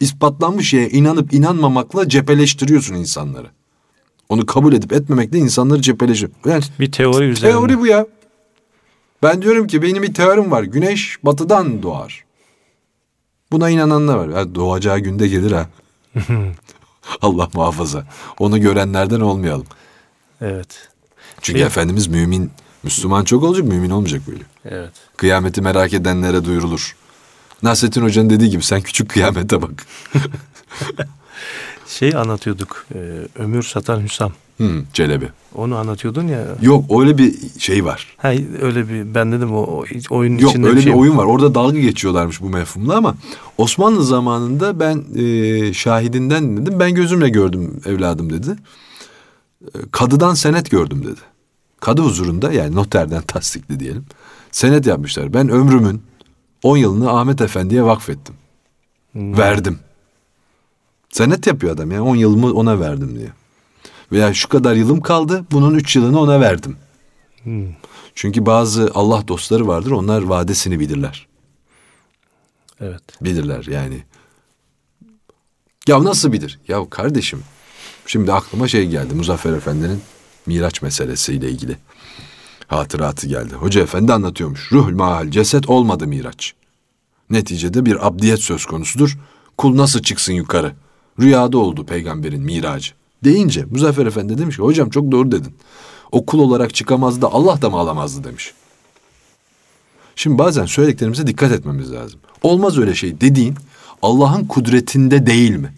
[0.00, 3.50] İspatlanmış şeye inanıp inanmamakla cepheleştiriyorsun insanları.
[4.28, 6.30] Onu kabul edip etmemekle insanları cepheleşir.
[6.46, 7.52] Yani bir teori üzerine.
[7.52, 8.06] teori bu ya.
[9.22, 10.62] Ben diyorum ki benim bir teorim var.
[10.62, 12.24] Güneş batıdan doğar.
[13.52, 14.28] Buna inananlar var.
[14.28, 15.68] Ya doğacağı günde gelir ha.
[17.22, 18.04] Allah muhafaza.
[18.38, 19.66] Onu görenlerden olmayalım.
[20.40, 20.88] Evet.
[21.42, 22.50] Çünkü Şey- Efendimiz mümin,
[22.82, 24.42] Müslüman çok olacak, mümin olmayacak böyle.
[24.64, 24.92] Evet.
[25.16, 26.96] Kıyameti merak edenlere duyurulur.
[27.62, 29.86] Nasrettin Hoca'nın dediği gibi sen küçük kıyamete bak.
[31.88, 32.86] Şey anlatıyorduk.
[32.94, 32.98] e,
[33.38, 34.32] ömür satan Hüsam.
[34.56, 35.28] Hmm, Celebi.
[35.54, 36.44] Onu anlatıyordun ya.
[36.62, 38.06] Yok öyle bir şey var.
[38.16, 38.32] Ha,
[38.62, 41.24] öyle bir ben dedim o, o oyunun Yok içinde öyle bir, şey oyun var.
[41.24, 43.14] Orada dalga geçiyorlarmış bu mefhumla ama
[43.58, 46.80] Osmanlı zamanında ben e, şahidinden dinledim.
[46.80, 48.56] Ben gözümle gördüm evladım dedi.
[49.64, 51.20] E, Kadıdan senet gördüm dedi.
[51.80, 54.04] Kadı huzurunda yani noterden tasdikli diyelim.
[54.52, 55.34] Senet yapmışlar.
[55.34, 56.02] Ben ömrümün
[56.62, 58.34] 10 yılını Ahmet Efendi'ye vakfettim.
[59.14, 59.78] Verdim.
[61.10, 63.32] Senet yapıyor adam yani 10 yılımı ona verdim diye.
[64.12, 66.76] Veya şu kadar yılım kaldı bunun 3 yılını ona verdim.
[68.14, 71.26] Çünkü bazı Allah dostları vardır onlar vadesini bilirler.
[72.80, 73.02] Evet.
[73.20, 74.04] Bilirler yani.
[75.88, 76.60] Ya nasıl bilir?
[76.68, 77.42] Ya kardeşim
[78.06, 80.00] şimdi aklıma şey geldi Muzaffer Efendi'nin
[80.46, 81.76] Miraç meselesiyle ilgili
[82.66, 83.54] hatıratı geldi.
[83.54, 84.72] Hoca Efendi anlatıyormuş.
[84.72, 86.54] Ruhul mahal ceset olmadı Miraç.
[87.30, 89.18] Neticede bir abdiyet söz konusudur.
[89.58, 90.72] Kul nasıl çıksın yukarı?
[91.20, 92.92] Rüyada oldu peygamberin miracı.
[93.24, 95.54] Deyince Muzaffer Efendi demiş ki hocam çok doğru dedin.
[96.12, 98.54] O kul olarak çıkamazdı Allah da mı alamazdı demiş.
[100.16, 102.20] Şimdi bazen söylediklerimize dikkat etmemiz lazım.
[102.42, 103.54] Olmaz öyle şey dediğin
[104.02, 105.74] Allah'ın kudretinde değil mi?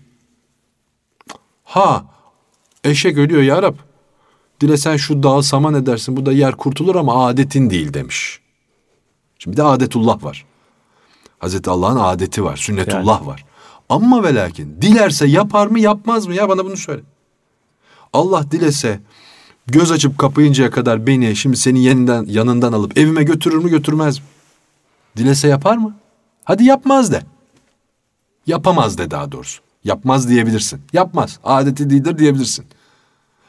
[1.65, 2.05] Ha
[2.85, 3.75] eşek ölüyor ya Rab.
[4.61, 8.41] Dilesen şu dağı saman edersin bu da yer kurtulur ama adetin değil demiş.
[9.39, 10.47] Şimdi bir de adetullah var.
[11.39, 13.45] Hazreti Allah'ın adeti var, sünnetullah var.
[13.91, 17.03] Ama ve lakin dilerse yapar mı yapmaz mı ya bana bunu söyle.
[18.13, 19.01] Allah dilese
[19.67, 24.25] göz açıp kapayıncaya kadar beni şimdi seni yeniden yanından alıp evime götürür mü götürmez mi?
[25.17, 25.97] Dilese yapar mı?
[26.45, 27.23] Hadi yapmaz de.
[28.47, 29.63] Yapamaz de daha doğrusu.
[29.85, 30.83] Yapmaz diyebilirsin.
[30.93, 31.39] Yapmaz.
[31.45, 32.67] Adeti değildir diyebilirsin.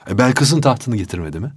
[0.10, 1.52] E Belkıs'ın tahtını getirmedi mi?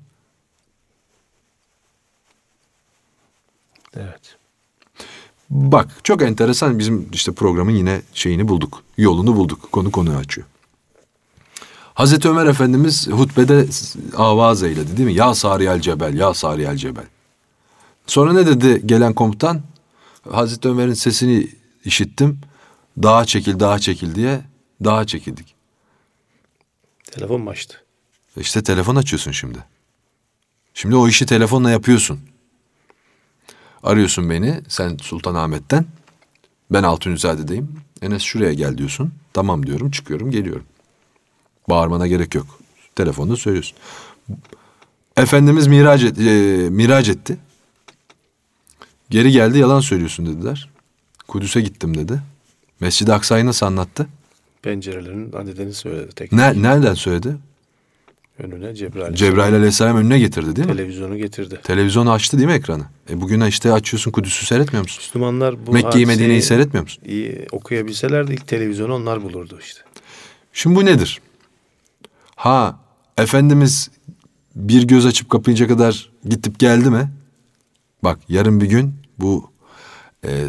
[3.96, 4.36] Evet.
[5.54, 8.82] Bak çok enteresan bizim işte programın yine şeyini bulduk.
[8.96, 9.72] Yolunu bulduk.
[9.72, 10.46] Konu konuyu açıyor.
[11.94, 13.66] Hazreti Ömer Efendimiz hutbede
[14.16, 15.14] avaz eyledi değil mi?
[15.14, 17.04] Ya Sariyel Cebel, ya Sariyel Cebel.
[18.06, 19.62] Sonra ne dedi gelen komutan?
[20.30, 21.48] Hazreti Ömer'in sesini
[21.84, 22.40] işittim.
[23.02, 24.40] Dağa çekil, dağa çekil diye
[24.84, 25.54] dağa çekildik.
[27.10, 27.76] Telefon mu açtı?
[28.36, 29.58] İşte telefon açıyorsun şimdi.
[30.74, 32.20] Şimdi o işi telefonla yapıyorsun.
[33.84, 35.86] Arıyorsun beni sen Sultanahmet'ten.
[36.70, 37.68] Ben Altunizade'deyim.
[38.02, 39.12] Enes şuraya gel diyorsun.
[39.32, 40.64] Tamam diyorum çıkıyorum geliyorum.
[41.68, 42.46] Bağırmana gerek yok.
[42.96, 43.78] Telefonda söylüyorsun.
[45.16, 46.22] Efendimiz miraç, et, e,
[46.70, 47.36] miraç etti.
[49.10, 50.70] Geri geldi yalan söylüyorsun dediler.
[51.28, 52.22] Kudüs'e gittim dedi.
[52.80, 54.06] Mescid-i Aksa'yı nasıl anlattı?
[54.62, 56.32] Pencerelerin adedini söyledi tek.
[56.32, 57.36] Ne, nereden söyledi?
[58.38, 59.14] Önüne Cebrail.
[59.14, 60.76] Cebrail aleyhisselam önüne getirdi değil mi?
[60.76, 61.60] Televizyonu getirdi.
[61.62, 62.84] Televizyonu açtı değil mi ekranı?
[63.10, 65.02] E bugün işte açıyorsun Kudüs'ü seyretmiyor musun?
[65.04, 67.02] Müslümanlar bu Mekke'yi Medine'yi seyretmiyor musun?
[67.06, 69.80] iyi okuyabilselerdi ilk televizyonu onlar bulurdu işte.
[70.52, 71.20] Şimdi bu nedir?
[72.36, 72.78] Ha
[73.18, 73.90] Efendimiz
[74.54, 77.10] bir göz açıp kapayınca kadar gidip geldi mi?
[78.04, 79.50] Bak yarın bir gün bu
[80.26, 80.44] e,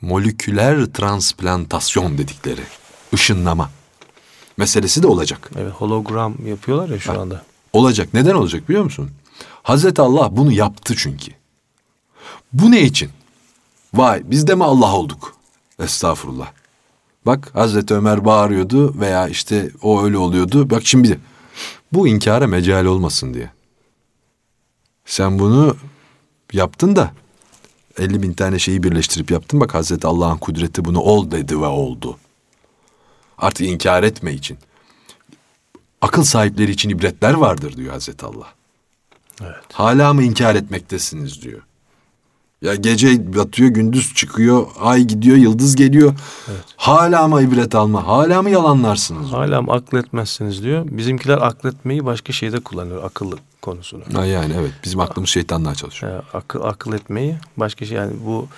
[0.00, 2.60] moleküler transplantasyon dedikleri
[3.14, 3.70] ışınlama
[4.56, 5.50] meselesi de olacak.
[5.58, 7.42] Evet hologram yapıyorlar ya şu anda.
[7.72, 8.08] Olacak.
[8.14, 9.10] Neden olacak biliyor musun?
[9.62, 11.32] Hazreti Allah bunu yaptı çünkü.
[12.52, 13.10] Bu ne için?
[13.94, 15.34] Vay biz de mi Allah olduk?
[15.78, 16.52] Estağfurullah.
[17.26, 20.70] Bak Hazreti Ömer bağırıyordu veya işte o öyle oluyordu.
[20.70, 21.20] Bak şimdi
[21.92, 23.50] bu inkara mecal olmasın diye.
[25.06, 25.76] Sen bunu
[26.52, 27.12] yaptın da
[27.98, 29.60] 50 bin tane şeyi birleştirip yaptın.
[29.60, 32.18] Bak Hazreti Allah'ın kudreti bunu ol dedi ve oldu.
[33.38, 34.58] Artık inkar etme için.
[36.00, 38.46] Akıl sahipleri için ibretler vardır diyor Hazreti Allah.
[39.42, 39.54] Evet.
[39.72, 41.62] Hala mı inkar etmektesiniz diyor.
[42.62, 46.14] Ya gece batıyor, gündüz çıkıyor, ay gidiyor, yıldız geliyor.
[46.76, 48.06] Hala mı ibret alma?
[48.06, 49.32] Hala mı yalanlarsınız?
[49.32, 50.84] Hala mı akletmezsiniz diyor.
[50.88, 53.04] Bizimkiler akletmeyi başka şeyde kullanıyor.
[53.04, 53.32] Akıl
[53.62, 54.02] konusunu.
[54.12, 56.12] Ha yani evet bizim aklımız şeytanla çalışıyor.
[56.12, 58.48] Ee, akıl, akıl etmeyi başka şey yani bu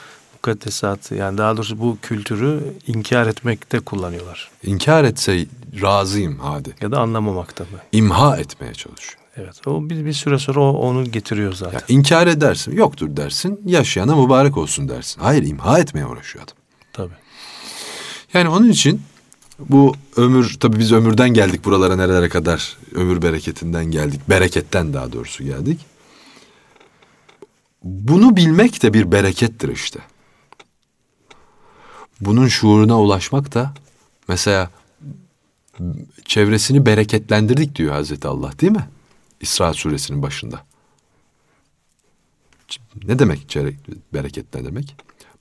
[0.47, 4.51] mukaddesatı yani daha doğrusu bu kültürü inkar etmekte kullanıyorlar.
[4.63, 5.47] İnkar etse
[5.83, 6.75] razıyım hadi.
[6.81, 7.79] Ya da anlamamakta mı?
[7.93, 9.19] İmha etmeye çalışıyor.
[9.37, 9.67] Evet.
[9.67, 11.79] O bir, bir süre sonra o onu getiriyor zaten.
[11.79, 15.21] Ya inkar edersin, yoktur dersin, yaşayana mübarek olsun dersin.
[15.21, 16.57] Hayır imha etmeye uğraşıyor adam.
[16.93, 17.17] Tabii.
[18.35, 19.03] Yani onun için
[19.59, 24.21] bu ömür tabii biz ömürden geldik buralara nerelere kadar ömür bereketinden geldik.
[24.29, 25.81] Bereketten daha doğrusu geldik.
[27.83, 30.01] Bunu bilmek de bir berekettir işte.
[32.21, 33.75] Bunun şuuruna ulaşmak da
[34.29, 34.71] mesela
[36.25, 38.89] çevresini bereketlendirdik diyor Hazreti Allah değil mi?
[39.41, 40.63] İsra suresinin başında.
[43.05, 43.57] Ne demek
[44.15, 44.97] bereketlendirmek?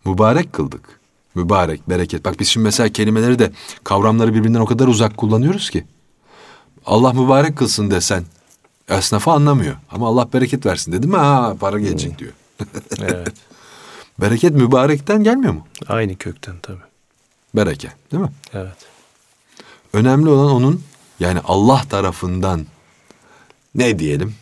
[0.05, 0.99] Mübarek kıldık.
[1.36, 2.26] Mübarek, bereket.
[2.26, 3.51] Bak biz şimdi mesela kelimeleri de
[3.84, 5.86] kavramları birbirinden o kadar uzak kullanıyoruz ki.
[6.86, 8.23] Allah mübarek kılsın desen
[8.89, 9.76] esnafı anlamıyor.
[9.91, 12.34] Ama Allah bereket versin dedim mi ha para gelecek diyor.
[12.99, 13.34] Evet.
[14.22, 15.68] Bereket mübarekten gelmiyor mu?
[15.88, 16.84] Aynı kökten tabii.
[17.55, 18.32] Bereke değil mi?
[18.53, 18.78] Evet.
[19.93, 20.84] Önemli olan onun
[21.20, 22.66] yani Allah tarafından
[23.76, 24.36] ne diyelim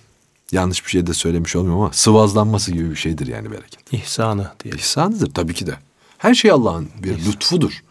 [0.51, 3.93] yanlış bir şey de söylemiş olmuyorum ama sıvazlanması gibi bir şeydir yani bereket.
[3.93, 4.73] İhsanı diye.
[4.73, 5.77] İhsanıdır tabii ki de.
[6.17, 7.83] Her şey Allah'ın bir lütfudur.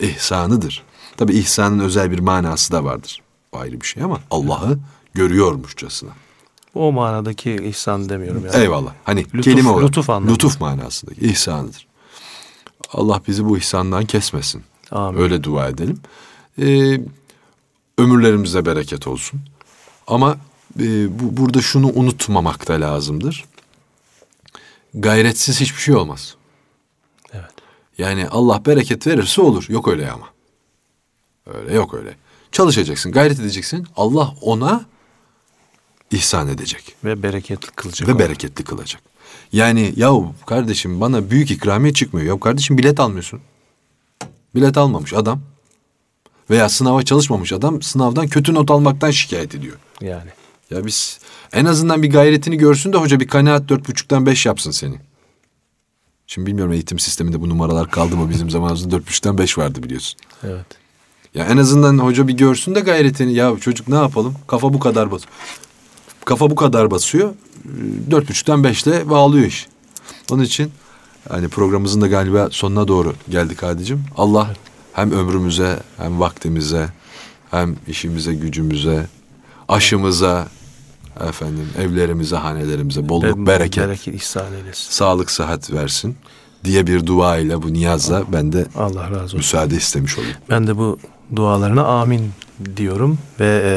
[0.00, 0.82] İhsanıdır.
[1.16, 3.22] Tabii ihsanın özel bir manası da vardır.
[3.52, 4.78] O ayrı bir şey ama Allah'ı
[5.14, 6.10] görüyormuşçasına.
[6.74, 8.56] O manadaki ihsan demiyorum yani.
[8.62, 8.92] Eyvallah.
[9.04, 9.88] Hani Lütuf- kelime olarak.
[9.88, 10.32] lütuf anlamında.
[10.32, 11.86] Lütuf manasındaki ihsanıdır.
[12.92, 14.62] Allah bizi bu ihsandan kesmesin.
[14.90, 15.20] Amin.
[15.20, 16.00] Öyle dua edelim.
[16.62, 17.00] Ee,
[17.98, 19.40] ömürlerimize bereket olsun.
[20.06, 20.36] Ama
[20.80, 23.44] e, bu, burada şunu unutmamak da lazımdır.
[24.94, 26.34] Gayretsiz hiçbir şey olmaz.
[27.32, 27.50] Evet.
[27.98, 29.66] Yani Allah bereket verirse olur.
[29.68, 30.26] Yok öyle ama.
[31.46, 32.16] Öyle yok öyle.
[32.52, 33.86] Çalışacaksın, gayret edeceksin.
[33.96, 34.84] Allah ona
[36.10, 38.08] ihsan edecek Ve bereketli kılacak.
[38.08, 38.18] ve onu.
[38.18, 39.02] bereketli kılacak.
[39.52, 42.26] Yani yahu kardeşim bana büyük ikramiye çıkmıyor.
[42.34, 43.40] Ya kardeşim bilet almıyorsun.
[44.54, 45.40] Bilet almamış adam
[46.50, 49.76] veya sınava çalışmamış adam sınavdan kötü not almaktan şikayet ediyor.
[50.00, 50.30] Yani.
[50.70, 51.18] Ya biz
[51.52, 54.96] en azından bir gayretini görsün de hoca bir kanaat dört buçuktan beş yapsın seni.
[56.26, 60.20] Şimdi bilmiyorum eğitim sisteminde bu numaralar kaldı mı bizim zamanımızda dört buçuktan beş vardı biliyorsun.
[60.44, 60.66] Evet.
[61.34, 63.34] Ya en azından hoca bir görsün de gayretini.
[63.34, 64.34] Ya çocuk ne yapalım?
[64.46, 65.22] Kafa bu kadar bas.
[66.28, 67.30] Kafa bu kadar basıyor.
[67.30, 69.66] Ee, Dört buçuktan beşte bağlıyor iş.
[70.32, 70.72] Onun için
[71.28, 74.04] hani programımızın da galiba sonuna doğru geldik Hadicim.
[74.16, 74.50] Allah
[74.92, 76.88] hem ömrümüze hem vaktimize
[77.50, 79.06] hem işimize gücümüze
[79.68, 80.48] aşımıza
[81.28, 84.90] efendim evlerimize hanelerimize bolluk Ve bereket Bereket ihsan eylesin.
[84.90, 86.16] sağlık sıhhat versin
[86.64, 89.38] diye bir dua ile bu niyazla ben de Allah razı olsun.
[89.38, 90.36] müsaade istemiş olayım.
[90.50, 90.98] Ben de bu
[91.36, 92.30] dualarına amin
[92.76, 93.72] diyorum ve e,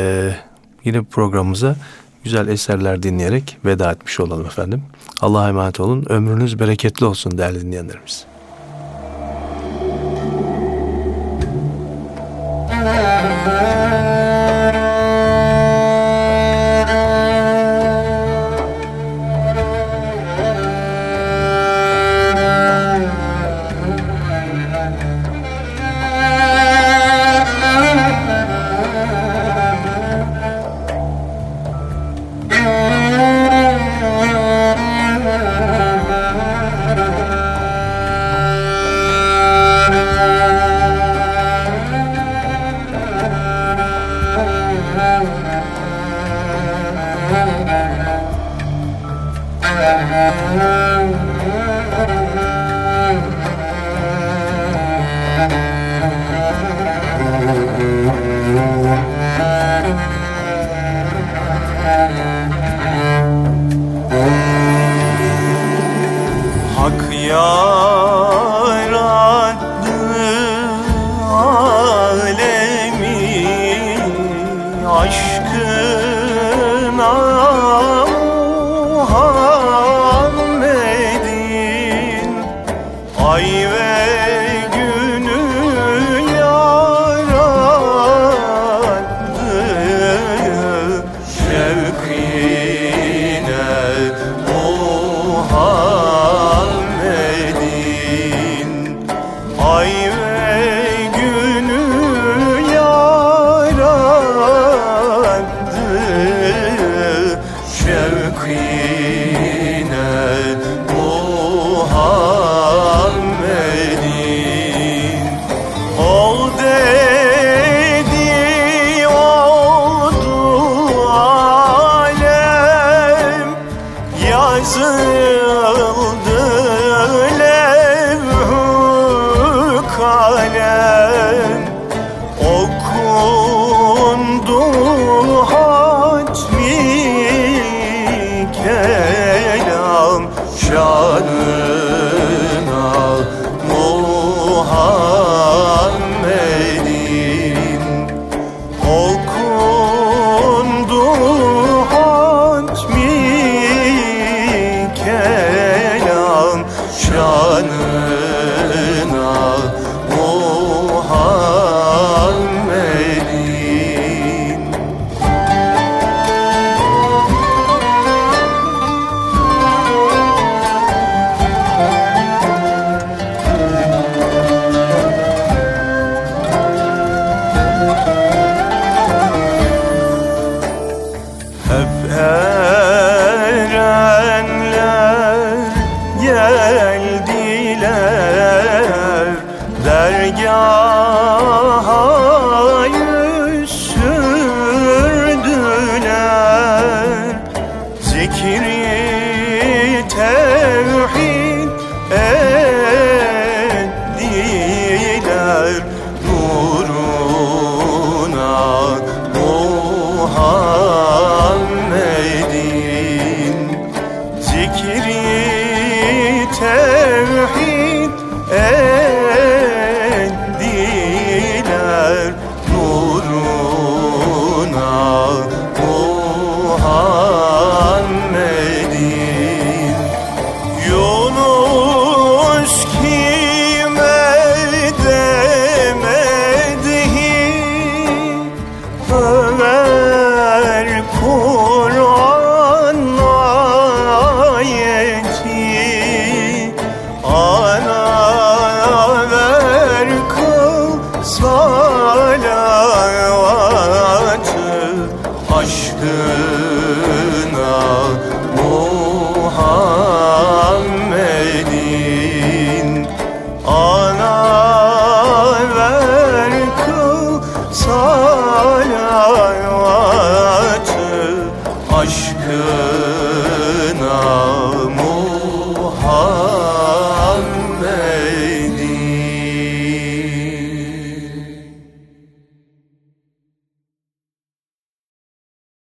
[0.86, 1.76] yine programımıza
[2.24, 4.84] güzel eserler dinleyerek veda etmiş olalım efendim.
[5.22, 6.06] Allah'a emanet olun.
[6.10, 8.26] Ömrünüz bereketli olsun değerli dinleyenlerimiz.
[12.72, 13.11] Hak